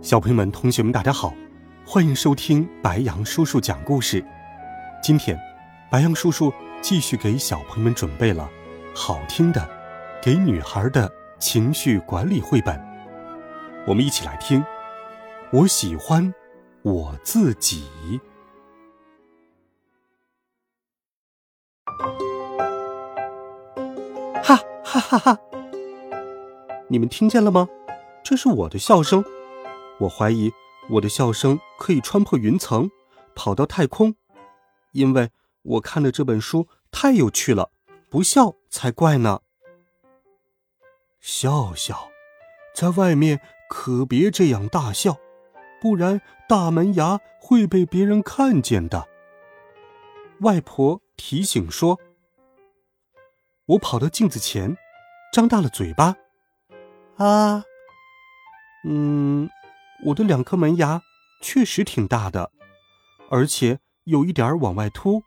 [0.00, 1.34] 小朋友们、同学们，大家好，
[1.84, 4.24] 欢迎收听白杨叔叔讲故事。
[5.02, 5.36] 今天，
[5.90, 8.48] 白杨叔叔继续给小朋友们准备了
[8.94, 9.68] 好听的
[10.22, 12.80] 给女孩的情绪管理绘本。
[13.88, 14.64] 我们一起来听。
[15.50, 16.32] 我喜欢
[16.82, 18.20] 我自己。
[24.42, 25.38] 哈哈哈哈！
[26.88, 27.68] 你们听见了吗？
[28.22, 29.24] 这是我的笑声。
[30.00, 30.52] 我怀疑
[30.90, 32.90] 我的笑声可以穿破云层，
[33.34, 34.14] 跑到太空，
[34.92, 35.30] 因为
[35.62, 37.70] 我看的这本书太有趣了，
[38.08, 39.40] 不笑才怪呢。
[41.20, 42.08] 笑笑，
[42.74, 45.18] 在外面可别这样大笑，
[45.80, 49.08] 不然大门牙会被别人看见的。
[50.40, 51.98] 外婆提醒说。
[53.66, 54.78] 我跑到镜子前，
[55.30, 56.16] 张大了嘴巴，
[57.18, 57.62] 啊，
[58.86, 59.50] 嗯。
[60.04, 61.02] 我的两颗门牙
[61.42, 62.52] 确实挺大的，
[63.30, 65.22] 而且有一点往外凸。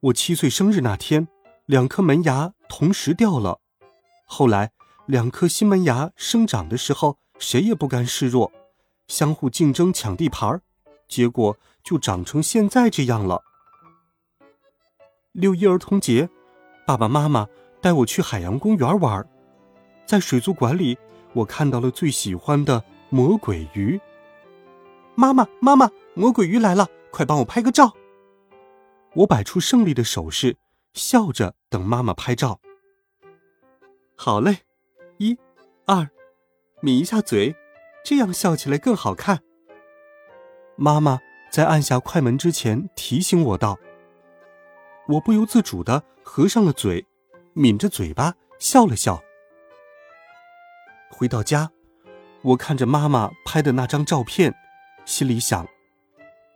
[0.00, 1.26] 我七岁生日那天，
[1.64, 3.60] 两颗门牙同时掉了。
[4.26, 4.72] 后来
[5.06, 8.52] 两颗新门牙生长的时候，谁也不甘示弱，
[9.08, 10.60] 相互竞争抢地盘儿
[11.08, 13.42] 结果就长成现在这样了。
[15.32, 16.28] 六一儿童节，
[16.86, 17.48] 爸爸妈妈
[17.80, 19.26] 带我去海洋公园玩，
[20.04, 20.98] 在水族馆里，
[21.32, 22.84] 我看到了最喜欢的。
[23.08, 24.00] 魔鬼鱼，
[25.14, 27.94] 妈妈，妈妈，魔鬼鱼来了，快帮我拍个照。
[29.14, 30.56] 我摆出胜利的手势，
[30.92, 32.60] 笑着等妈妈拍照。
[34.16, 34.58] 好嘞，
[35.18, 35.38] 一、
[35.86, 36.08] 二，
[36.82, 37.54] 抿一下嘴，
[38.04, 39.40] 这样笑起来更好看。
[40.74, 43.78] 妈妈在按下快门之前提醒我道
[45.06, 47.06] ：“我不由自主的合上了嘴，
[47.54, 49.22] 抿着嘴巴笑了笑。”
[51.08, 51.70] 回到家。
[52.46, 54.54] 我看着妈妈拍的那张照片，
[55.04, 55.66] 心里想：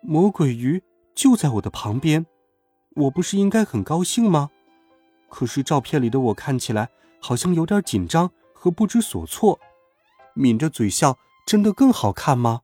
[0.03, 0.81] 魔鬼鱼
[1.17, 2.25] 就在我的旁边，
[2.95, 4.51] 我不是应该很高兴吗？
[5.29, 6.91] 可是照片里的我看起来
[7.21, 9.59] 好像有点紧张和不知所措，
[10.35, 12.61] 抿着嘴笑真的更好看吗？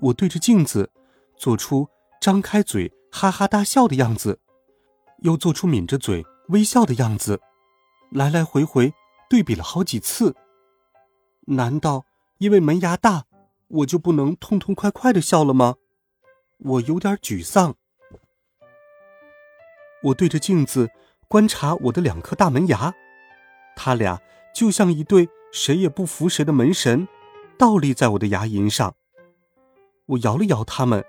[0.00, 0.90] 我对着镜子，
[1.36, 1.88] 做出
[2.22, 4.40] 张开嘴哈哈大笑的样子，
[5.18, 7.38] 又做出抿着嘴微笑的样子，
[8.10, 8.94] 来来回回
[9.28, 10.34] 对比了好几次。
[11.46, 12.04] 难道
[12.38, 13.24] 因为门牙大，
[13.68, 15.76] 我就不能痛痛快快的笑了吗？
[16.58, 17.74] 我有点沮丧。
[20.02, 20.90] 我对着镜子
[21.28, 22.94] 观察我的两颗大门牙，
[23.74, 24.20] 它俩
[24.54, 27.08] 就像一对谁也不服谁的门神，
[27.58, 28.94] 倒立在我的牙龈上。
[30.06, 31.04] 我摇了摇他们，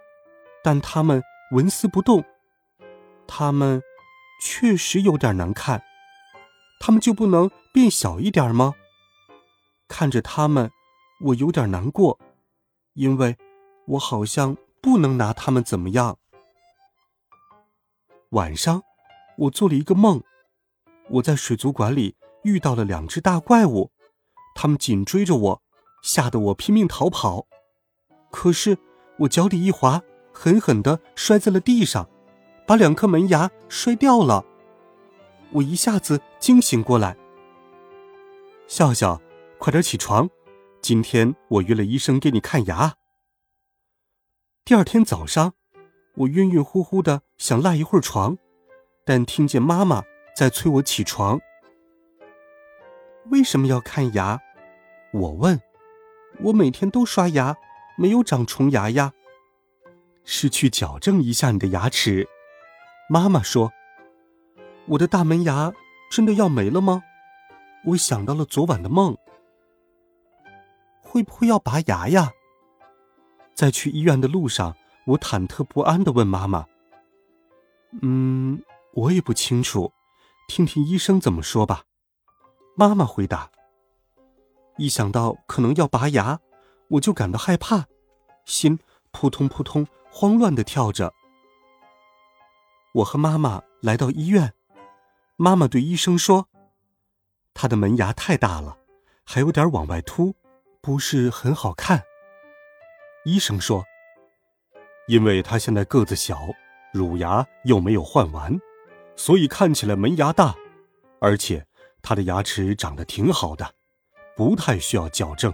[0.64, 1.22] 但他们
[1.52, 2.24] 纹丝不动。
[3.28, 3.82] 他们
[4.42, 5.84] 确实有点难看，
[6.80, 8.74] 他们就不能变小一点吗？
[9.88, 10.72] 看着他们，
[11.22, 12.20] 我有点难过，
[12.94, 13.38] 因为
[13.86, 16.18] 我好像不能拿他们怎么样。
[18.32, 18.84] 晚上，
[19.38, 20.22] 我做了一个梦，
[21.10, 23.92] 我在水族馆里遇到了两只大怪物，
[24.54, 25.62] 他们紧追着我，
[26.04, 27.48] 吓得我拼命逃跑。
[28.30, 28.78] 可是
[29.20, 30.02] 我脚底一滑，
[30.34, 32.10] 狠狠地摔在了地上，
[32.68, 34.46] 把两颗门牙摔掉了。
[35.54, 37.16] 我一下子惊醒过来，
[38.68, 39.22] 笑笑。
[39.60, 40.30] 快点起床，
[40.82, 42.94] 今天我约了医生给你看牙。
[44.64, 45.54] 第二天早上，
[46.16, 48.38] 我晕晕乎乎的想赖一会儿床，
[49.04, 50.04] 但听见妈妈
[50.36, 51.40] 在催我起床。
[53.32, 54.40] 为什么要看牙？
[55.12, 55.60] 我问。
[56.42, 57.56] 我每天都刷牙，
[57.98, 59.12] 没有长虫牙呀。
[60.24, 62.28] 是去矫正一下你的牙齿。
[63.10, 63.72] 妈妈说。
[64.90, 65.74] 我的大门牙
[66.12, 67.04] 真的要没了吗？
[67.86, 69.18] 我想到了昨晚的梦。
[71.08, 72.34] 会不会要拔牙呀？
[73.56, 74.76] 在去医院的路上，
[75.06, 76.68] 我忐忑不安的问妈妈
[78.04, 78.62] ：“嗯，
[78.94, 79.94] 我也不清楚，
[80.48, 81.86] 听听医生怎么说吧。”
[82.76, 83.50] 妈妈回答。
[84.78, 86.40] 一想到可能要拔牙，
[86.90, 87.86] 我就感到害怕，
[88.46, 88.78] 心
[89.12, 91.14] 扑通扑通慌乱的跳着。
[92.94, 94.54] 我和妈妈来到医院，
[95.36, 96.48] 妈妈对医生说
[97.56, 98.78] ：“他的门牙太大了，
[99.24, 100.36] 还有点往外凸。”
[100.88, 102.02] 不是很好看，
[103.26, 103.84] 医生说，
[105.10, 106.40] 因为他现在个子小，
[106.94, 108.58] 乳牙又没有换完，
[109.18, 110.56] 所以看起来门牙大，
[111.20, 111.68] 而且
[112.02, 113.76] 他的牙齿长得挺好的，
[114.38, 115.54] 不太需要矫正，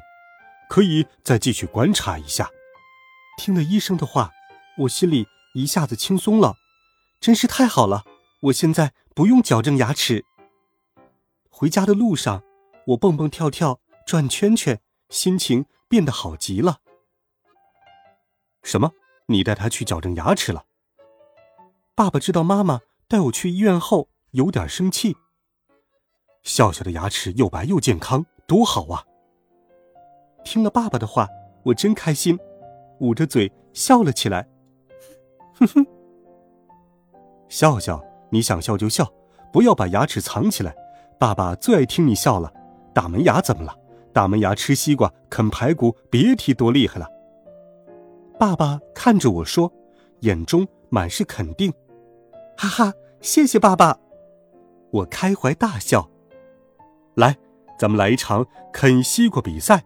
[0.70, 2.48] 可以再继续观察一下。
[3.40, 4.30] 听了医生的话，
[4.82, 5.26] 我心里
[5.56, 6.54] 一下子轻松了，
[7.20, 8.04] 真是太好了！
[8.42, 10.24] 我现在不用矫正牙齿。
[11.50, 12.44] 回家的路上，
[12.90, 14.80] 我蹦蹦跳跳，转圈圈，
[15.14, 16.80] 心情变得好极了。
[18.64, 18.92] 什么？
[19.28, 20.66] 你带他去矫正牙齿了？
[21.94, 25.16] 爸爸知道妈妈带我去医院后，有点生气。
[26.42, 29.06] 笑笑的牙齿又白又健康，多好啊！
[30.44, 31.28] 听了爸爸的话，
[31.66, 32.40] 我真开心，
[33.00, 34.50] 捂着嘴笑了起来。
[35.54, 35.86] 哼哼，
[37.48, 39.08] 笑笑，你想笑就笑，
[39.52, 40.76] 不要把牙齿藏起来。
[41.20, 42.52] 爸爸最爱听你笑了。
[42.96, 43.78] 大门牙怎么了？
[44.14, 47.08] 大门牙吃西瓜、啃排骨，别提多厉害了。
[48.40, 49.72] 爸爸看着我说，
[50.20, 51.74] 眼中满是肯定。
[52.56, 53.98] 哈哈，谢谢爸爸！
[54.92, 56.08] 我开怀大笑。
[57.16, 57.36] 来，
[57.80, 59.84] 咱们来一场啃西瓜比赛。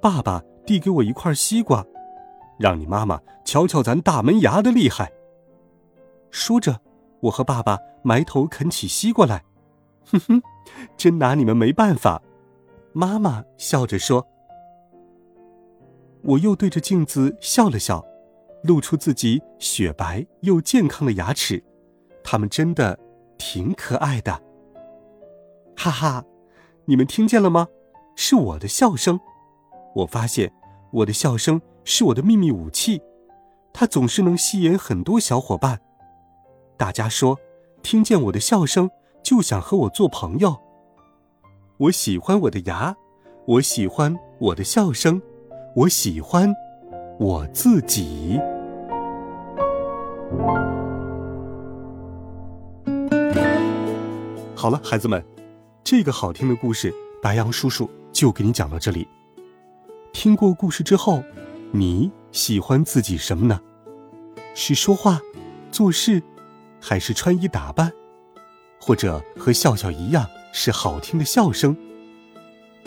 [0.00, 1.84] 爸爸递给我一块西瓜，
[2.58, 5.12] 让你妈妈瞧瞧咱大门牙的厉害。
[6.30, 6.80] 说着，
[7.20, 9.44] 我和爸爸埋头啃起西瓜来。
[10.06, 10.42] 哼哼，
[10.96, 12.22] 真拿你们没办法。
[12.92, 14.26] 妈妈笑着说。
[16.22, 18.04] 我又对着镜子笑了笑，
[18.62, 21.62] 露出自己雪白又健康的牙齿，
[22.22, 22.98] 它们真的
[23.36, 24.40] 挺可爱的。
[25.76, 26.24] 哈哈，
[26.84, 27.66] 你们听见了吗？
[28.14, 29.18] 是我的笑声。
[29.96, 30.52] 我发现
[30.92, 33.02] 我的笑声是我的秘密武器，
[33.72, 35.80] 它总是能吸引很多小伙伴。
[36.76, 37.36] 大家说，
[37.82, 38.88] 听见我的笑声
[39.24, 40.56] 就想和我做朋友。
[41.82, 42.94] 我喜欢我的牙，
[43.44, 45.20] 我喜欢我的笑声。
[45.74, 46.54] 我喜欢
[47.18, 48.38] 我自己。
[54.54, 55.24] 好了，孩子们，
[55.82, 59.08] 这个好听的故事，白羊叔叔就给你讲到这里。
[60.12, 61.20] 听过故事之后，
[61.72, 63.60] 你喜欢自己什么呢？
[64.54, 65.20] 是说话、
[65.72, 66.22] 做事，
[66.80, 67.90] 还是穿衣打扮，
[68.80, 71.76] 或者和笑笑一样是好听的笑声？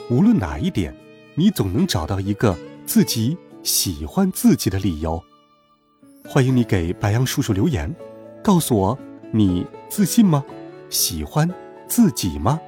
[0.10, 0.96] 无论哪一点，
[1.34, 2.56] 你总能找到一个。
[2.86, 5.20] 自己喜欢自己的理由，
[6.24, 7.94] 欢迎你给白羊叔叔留言，
[8.44, 8.98] 告诉我
[9.32, 10.46] 你自信吗？
[10.88, 11.52] 喜欢
[11.88, 12.62] 自己吗？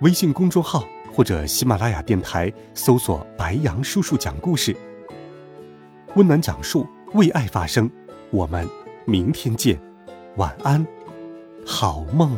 [0.00, 0.82] 微信公众号
[1.12, 4.74] 或者喜马拉雅电台搜索“白羊叔叔讲故事”，
[6.16, 7.88] 温暖讲述，为爱发声。
[8.30, 8.66] 我们
[9.04, 9.78] 明天见，
[10.36, 10.84] 晚安，
[11.66, 12.34] 好梦。